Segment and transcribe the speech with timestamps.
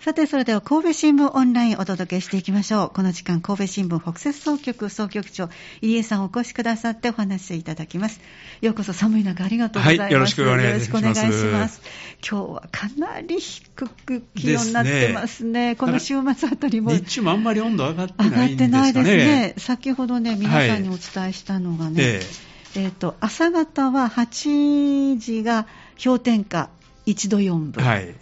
[0.00, 2.88] さて、それでは神戸新聞オンラインお届けしていきましょう。
[2.88, 5.50] この時間、神戸新聞北摂総局総局長、
[5.82, 8.18] 入江さんお越しくださってお話しいただきます。
[8.62, 10.04] ようこそ寒い中ありがとうございます。
[10.04, 11.44] はい、よろしくお願いします。
[11.52, 11.82] ます。
[12.26, 15.26] 今日はかなり低く気温になってますね。
[15.26, 16.92] すねこの週末あたりも。
[16.92, 18.46] 日中もあんまり温度上がってないんですかね。
[18.46, 19.54] 上がってないですね。
[19.58, 25.66] 先ほどね、皆さんにお伝えしたのがね、はい、えー、えー、と、朝方は8時が
[26.02, 26.70] 氷点下
[27.04, 27.84] 1度4分。
[27.84, 28.14] はい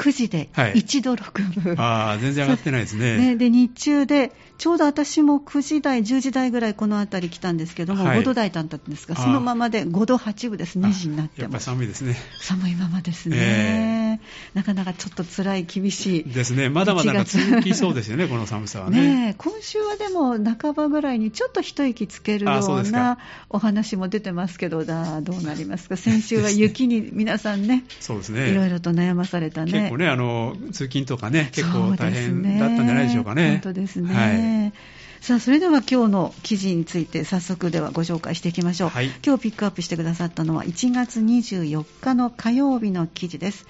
[0.00, 3.18] 9時で1度6分、はい、ああ、全然上がってないですね。
[3.20, 12.16] ねで、日中で、ちょうど私も9時台、10時台ぐらいこの辺り来たんですけども、はい、5度台だったんですが、そのままで5度8分です、2時になってやっぱ寒いですね。
[12.40, 13.99] 寒いままですね、えー、
[14.54, 16.24] なかなかちょっと辛い、厳しい。
[16.24, 19.26] ですね、まだまだ続きそうですよね、この寒さはね。
[19.28, 29.72] ね今週はでも、半ばぐらいにちょっと一息つけるようなお話も出てますけど、だどうなりますか、先週は雪に皆さんね、そうですねいろいろと悩まされたね。
[29.72, 33.50] 結構ねあの通勤とかね、結構大変だったんじゃないでしょうかね。
[33.50, 34.14] 本当ですね。
[34.14, 43.66] はいさあそれでは今日の記事について早速ではご紹介していきましょう、はい、今日ピックアップしてくださったのは1月24日の火曜日の記事です、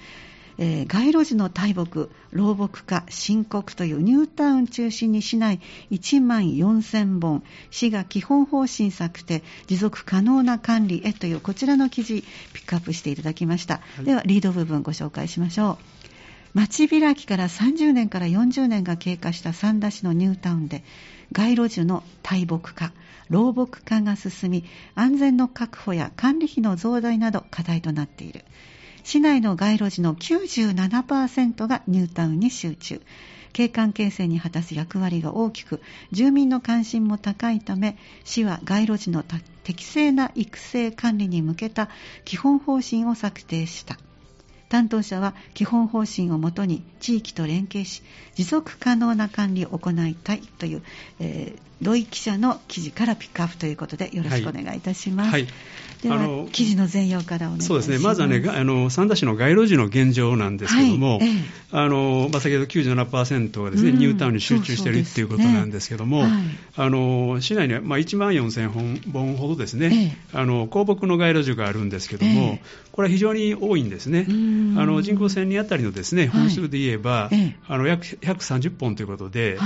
[0.63, 5.59] えー、街路樹の大木、老木化深刻というニュータウン中心に市内
[5.89, 12.23] 1万4000本、市が基本方針策定、持続可能な管理へというこちらの記事、
[12.53, 13.81] ピックアップしていただきました。
[13.95, 16.01] はい、では、リード部分ご紹介しましょう。
[16.53, 20.83] 町開きから30年から40年が経過した三田市のニュータウンで
[21.31, 22.91] 街路樹の大木化
[23.29, 28.43] 老木化が進み安全の確保や管理費の増大など課題となっている
[29.03, 33.01] 市内の街路樹の97%がニュータウンに集中。
[33.53, 39.23] 景観形成に果たす役割が大きく住民の関心も高いため市は街路樹の
[39.63, 41.89] 適正な育成管理に向けた
[42.23, 43.97] 基本方針を策定した。
[44.71, 48.01] 担当者は基本方針をもとに地域と連携し
[48.35, 50.81] 持続可能な管理を行いたいという、
[51.19, 55.31] えー、土井記者の記事からピックアップということでよろしくお願いいたします。
[55.31, 55.47] はい、
[56.03, 57.67] ではあの記事の全容からお願いします。
[57.67, 57.97] そうですね。
[57.99, 61.27] まずはね、あの三田市の街路樹の現状なんですけども、はい。
[61.27, 61.31] ええ、
[61.71, 66.41] あのまあ、先ほど97%がですね、うん、ニュータウンに集中しているということなんですけども、ねはい、
[66.77, 68.69] あの市内にはまあ1万4000
[69.11, 72.59] 本ほどですね、え、あの公木の街路樹があるんですけども、
[72.91, 74.27] これは非常に多いんですね。
[74.77, 77.29] あの人口1000人あたりのですね本数で言えば、
[77.67, 79.57] あの約130本ということで。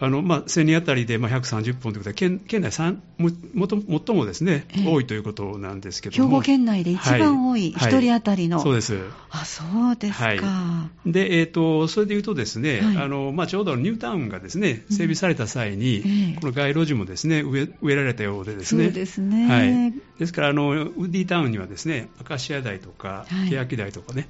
[0.00, 2.78] あのまあ、1000人あたりでまあ130本ということで、県県内
[3.18, 3.76] ももと
[4.06, 8.96] 最もですね、え多いということなんですけど兵庫県内で一番多い、はい、1人当たりの、そうです。
[9.30, 18.84] あそうですか、はい、でえーと、それでいうと、ですね、はい、あのまあ、ちょうどニュータウンがですね整備された際に、うんこの街路樹もですね植え植えられたようで、ですね。
[18.84, 24.28] そうですね、はい、ですからあの、ウッディタウンにはですねアカシア台とか、欅台とかね、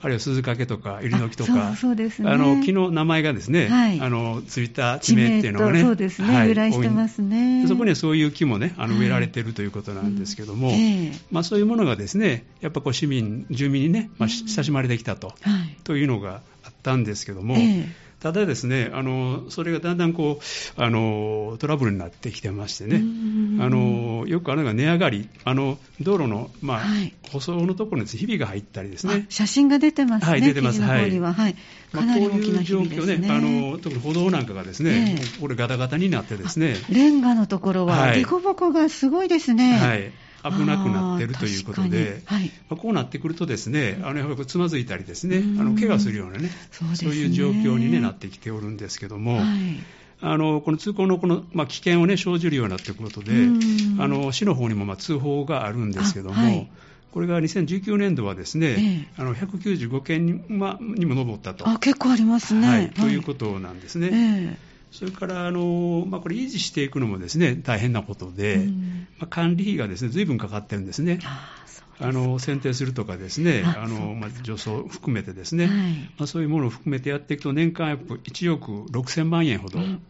[0.00, 7.66] あるいは鈴掛とか、ゆりの木とか、そうですね、あの木の名前がですね、はい、あのついた地名っていうのがね、そうですね、はい、由来してますね。
[7.66, 15.34] そこにはそういう木もね、あの植えられているということなんですけども、はいうんえー、まあ、そういうものがですね、やっぱこう市民、住民にね、まあ、親しまれてきたと,、
[15.84, 22.96] というのがあったんですけども、えーただですね、あのそれがだんだんこうあのトラブルになってきてましてね、
[23.62, 29.26] あのよくあのが値上がり、あの道路の、まあ、はい、舗装のところにひびが入ったりですね。
[29.28, 30.30] 写真が出てますね。
[30.32, 30.80] はい、出てます。
[30.82, 31.20] はい。
[31.20, 31.54] はい、
[31.92, 33.28] かなり大きなひびですね。
[33.28, 36.74] まあ、こういう状況ね、あの特に歩道なんかがですね、えー、これガタガタになってですね。
[36.90, 39.78] レンガのところは凸凹がすごいですね。
[39.78, 40.10] はい。
[40.50, 42.50] 危なくなっているということで、はい。
[42.68, 46.96] まあ、こうなってくるとですね、あのやっぱりつまずいたりですね、あの怪我するようなね、そうね。
[46.96, 49.44] そういう状況に、ね、なってきておるんですけども、はい、
[50.20, 53.32] あのこの通行のこの、まあ、危険を、ね、生じるようになっていくことで、
[53.98, 56.68] あの市の方にもまあ通報があるんですけども、はい、
[57.12, 61.68] これが2019年度はですね、ええ、あの195件に,、ま、にも上ったと。
[61.68, 64.10] あ結構ありますね、はい、ということなんですね。
[64.12, 71.18] えそれからあの、まあ、これ維持していくのもですね大変なことで、うん、まあ、管理費がですね随分かかってるんですね。
[72.00, 75.76] あの選定するとかですね、あのまあ、助走含めてですね、はい、
[76.16, 80.00] まあ、そういうものを含めてやっていくと年間1億6000万円ほど、うん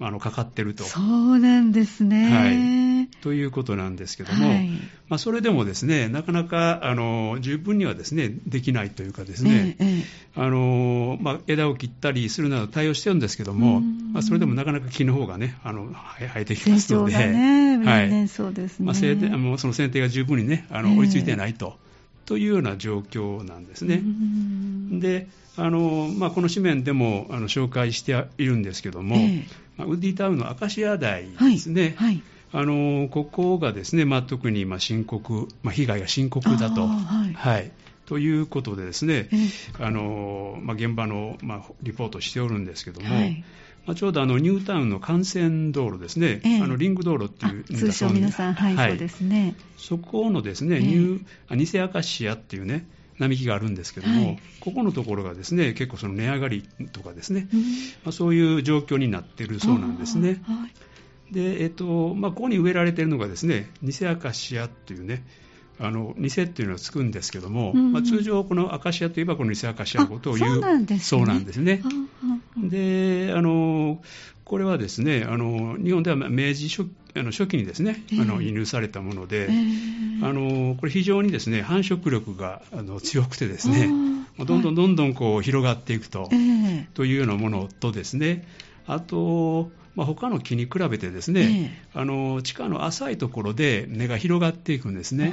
[0.00, 0.84] あのかかってると。
[0.84, 2.30] そうなんですね。
[2.30, 2.87] はい。
[3.20, 4.68] ということなんですけども、はい、
[5.08, 10.04] まあ、それでもですね、なかなかあの十分にはですねできないというかですね、ええ、
[10.36, 15.88] あのまあ、枝を切ったりするなど対応してるんですけども、まあ、それでもなかなか木の方がね、あの
[16.18, 18.86] 生えてきますので、ね、はい、そうですね。
[18.86, 21.76] まあ、剪定もその剪定が十分にね、あの追いついてないと。
[22.26, 24.02] というような状況なんですね。
[25.00, 29.44] であの、まあ、この紙面でもあの紹介しているんですけども、えー、
[29.78, 32.08] まあ、ウッディタウンのアカシア台ですね、はい。
[32.08, 32.22] はい
[32.52, 37.70] あのここがですね、まあ、特にまあ深刻、まあ、被害が深刻だと、はい、はい、
[38.06, 39.28] ということでですね、
[39.78, 43.44] あのまあ、現場の、まあ、リポートしておるんですけども、はい。
[43.86, 49.54] まあ、ちょうどあのニュータウンの幹線道路ですね、えあのリング道路っていう通称皆さん、はい、はい、そうですね。
[49.78, 52.86] そこのですね、ニュー、偽アカシアっていうね、
[53.18, 57.66] 並木があるんですけども、はい、ここのところがですね結構その値上がりとかですね、うん、ま
[58.10, 60.40] あ、そういう状況になっているそうなんですね。
[60.46, 60.72] はい、
[61.32, 65.24] で、えっとまあ、ここに植えられているのがですね偽アカシアっていうね
[65.80, 70.60] あの偽っていうのはつくんですけども、うん、まあ、通常、このアカシアといえばこの偽アカシアのことを言う、
[70.98, 71.82] そうなんですね。
[72.56, 74.02] であの
[74.44, 83.88] これはですねあの日本では明治初あの初期にですね、あの輸入されたもので、えー、あのこれ非常にですね繁殖力があの強くてですね、
[84.38, 86.28] どんどんどんどんこう広がっていくと,、
[86.94, 88.46] というようなものとですね、
[88.86, 95.32] あと、まあ、他の木に比べてですね、あの地下の浅いところで根が広がっていくんですね。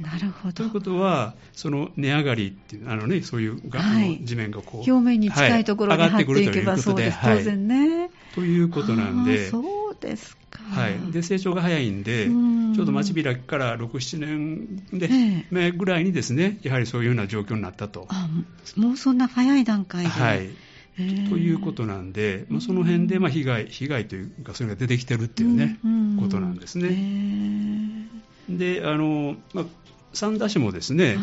[0.00, 0.52] なるほど。
[0.52, 8.10] ということは、その値上がりっていう、あのね、そういうが、はい、地面がこう、表面に近いところに張っていけば、そうです、当然ね。
[8.34, 9.60] ということなんで、そ
[9.90, 10.58] うですか。
[10.60, 11.12] はい。
[11.12, 18.08] で、成長が早いんで、んちょうど町開きから6、7年で、目ぐらいにですね、やはりそういうような状況になったと。
[18.08, 18.28] あ
[18.74, 20.10] もうそんな早い段階で。
[20.10, 20.48] はい。
[20.96, 25.78] ということなんで、まあ、その辺でまあ被害、被害というか、それが出てきてるっていうね、
[26.20, 28.08] ことなんですね。
[28.48, 29.64] で、あの、まあ、
[30.12, 31.16] 三田市もですね、はい、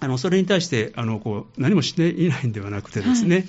[0.00, 3.46] あのそれに対してあのこう何もしていないんではなくてですね、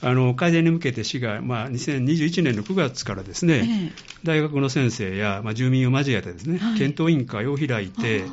[0.00, 8.24] はい、あの改善に向けて市が、まあ、2021年の9月からですね、え大学の先生や、まあ、住民を交えてですね、はい、検討委員会を開いて、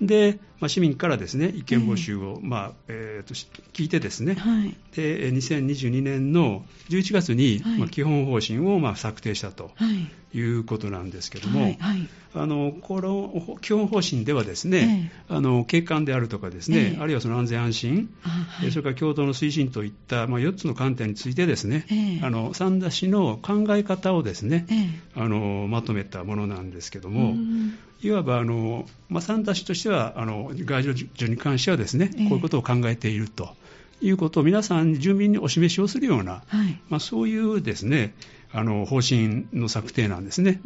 [0.00, 3.34] で、まあ、市民からですね意見募集を、えー、まあえー、と
[3.72, 10.40] 聞いてですね、はい、で2022年の11月に、はい、まあ、基本方針をまあ策定したとい。
[10.40, 24.66] うことなんですけども、はいはい、あのこの基本方針ではですね、えー、あの景観であるとかですね、えー、あるいはその安全安心、はい、それから共同の推進といった、まあ、4つの観点についてですね、えー、あの三田市の考え方をですね、
[25.14, 27.34] あのまとめたものなんですけども、
[28.02, 33.54] いわばあの、まあ、三田市としてはあの外情に関してはですね、こういうことを考えていると。
[34.00, 38.14] いうことを皆さん、住民にお示しをするような、はい、まあ、そういうですね
[38.52, 40.60] あの方針の策定なんですね。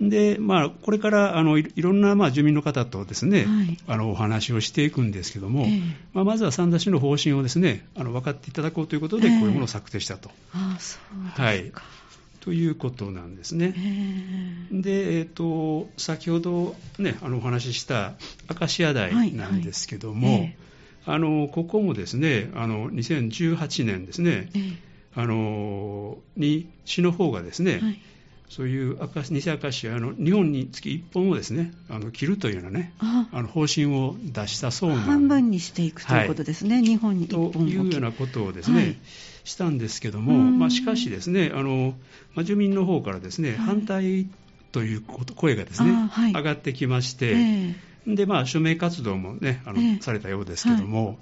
[0.00, 5.82] うん、で、まあ、これからあのいろんな、まあ、住民の方とですね、はい、あのお話をしていくんですけども、えー、
[6.14, 10.30] まあ、まずは三田市の方針をですねあの分かっていただこうということで、こういうものを策定したと。
[10.54, 11.72] えー、あそうですか、はい
[12.48, 13.74] ということなんですね。
[14.72, 18.14] で、えーと、先ほど、ね、あのお話しした
[18.46, 20.38] アカシア台なんですけども、はい。
[20.38, 20.56] はい、
[21.04, 24.48] あのここもですねあの2018年ですね、
[25.14, 28.00] あのに市の方がですね、はい。
[28.48, 33.42] そういう赤西明石あの日本につき1本をですねあの切るというようなねあ。
[33.42, 38.96] の方針を出したそうなん半分にしていくということですね、はい、日本に1本というようなことをですね、はい、
[39.48, 41.94] したんですけども、まあ、しかしですねあの、
[42.34, 44.28] まあ、住民の方からですね、はい、反対
[44.72, 51.18] という声がですね、上がってきまして、えー、でまあ、署名活動もねあの、えー、されたようですけども、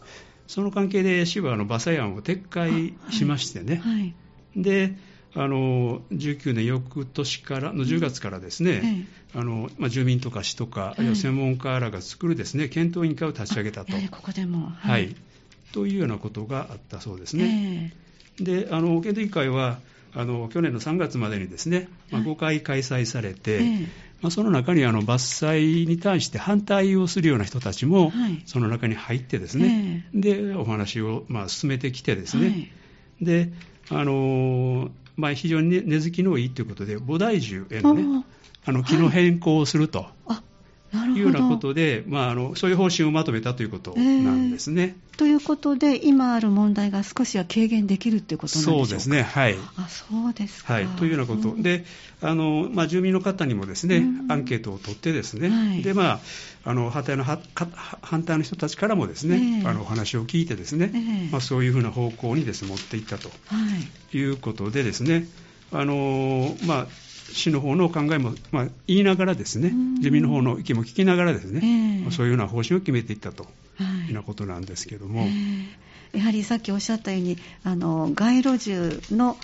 [0.49, 4.14] その関係で市はあの馬祭案を撤回しましてね、
[4.56, 4.96] で
[5.34, 13.93] あの19年翌年からの10月からですね、あのまあ、住民とか市とか、あるいは専門家らが作るですね検討委員会を立ち上げたと。
[14.11, 15.14] ここでも、はい、
[15.73, 17.94] というようなことがあったそうですね。
[18.40, 19.78] であの検討委員会は
[20.14, 23.61] あの去年の3月までにですね、まあ、5回開催されて、
[24.22, 28.12] まあ、その中にあの伐採に対して反対をするような人たちも、
[28.46, 32.70] その中に入ってですね、でお話をまあ進めてきてですね、
[33.20, 33.50] で
[33.90, 38.25] あのまあ、非常に根付きのいいということで、菩提樹への,、ね、
[38.64, 40.06] あの木の変更をすると。
[40.28, 40.34] い
[40.93, 44.97] うようなことで、まあ、あのそういう方針をまとめたということなんですね。
[45.12, 48.87] えー、ということで、今ある問題が少しは軽減できるということなんでしょうか？
[48.87, 49.57] そうですね、はい。
[49.76, 51.85] あそうですか、はい、というようなこと、で
[52.21, 56.21] あの、まあ、住民の方にもですね、アンケートを取ってですね、はい、でまあ、
[56.64, 63.31] あの反対の反対の人たちからもですね、えー、あのお話を聞いてですね、えー、まあ、そういうふうな方向にです、ね、持っていったと
[64.12, 65.26] いうことでですね、
[65.73, 66.87] あのまあ
[67.33, 71.61] 市の方の考えも、まあ、言いながらですね、自民の方の意見も聞きながらですね、
[72.04, 73.50] えー、そういうような方針を決めていったというよ
[74.11, 75.23] うなことなんですけども。
[75.23, 75.66] えー、
[76.12, 79.36] やはりさっきおっしゃったように、あの街路樹の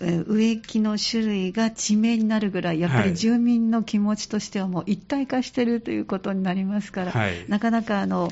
[0.00, 8.30] 植木の種類が地名になるぐらい、やっぱり住民の気持ちとしてはもう一体化しているということになりますから、はい、なかなかあの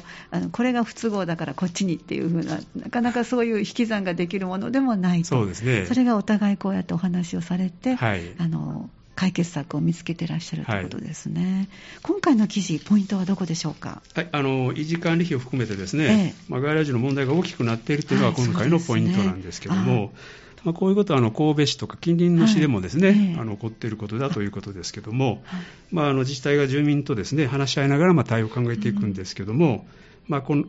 [0.53, 11.69] これが不都合だからこっちにっていうふうな、なかなかそういう引き算ができるものでもないと、そうですね、それがお互いこうやってお話をされて、はい、あの解決策を見つけてらっしゃるということですね、はい、
[12.03, 20.11] 今回の記事、ポイントはどこでしょうか、はい、あの維持管理費を含めてですね、ええ、まあ、外来種の問題が大きくなっているというのが今回のポイントなんですけども、はい
[20.67, 23.41] まあ、こういうことはあの神戸市とか近隣の市でもですね、はい。
[23.41, 29.81] あの起こっていることだということですけども、はい、まあ、あの自治体が住民とですね話し合いながらまあ対応を考えていくんですけども、うん、
[30.27, 30.65] まあ、今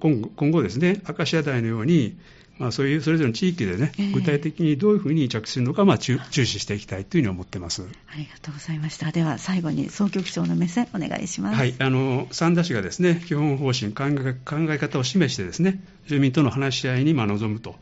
[0.51, 2.15] 後ですね、明石家台のように、
[2.59, 9.11] まあ、そういうそれぞれの地域でね、具体的にどういうふうに着手するのか、まあ、注視していきたいというふうに思ってますありがとうございました。
[9.11, 11.57] では、最後に総局長の目線、お願いします。
[11.57, 17.75] はい、あの三田市がですね、基本方針考え、考え方を示して、ですね、住民との話し合いにまあ臨むと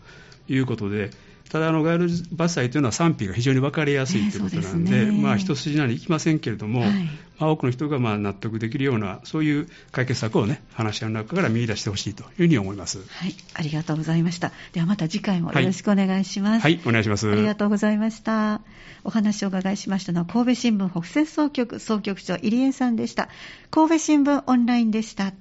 [0.48, 1.12] いうことで、
[1.50, 6.92] ただあの、街路伐採というのは賛否が非常に分かりやすいということなんで、えー、でね、まあ、一筋縄にいきませんけれども、はい、
[7.40, 13.00] まあ、多くの人がまあ納得できるような、そういう解決策をね、話し合いの中から見出してほしいというふうに思います。
[13.08, 14.52] はい、ありがとうございました。
[14.74, 16.64] ではまた次回もよろしくお願いします。
[16.64, 17.30] はい、はい、お願いします。
[17.30, 18.62] ありがとうございました。
[19.04, 23.30] お話をお伺いしましたのは、神戸新聞北摂総局総局長入江さんでした。
[23.70, 25.36] 神戸新聞オンラインでした。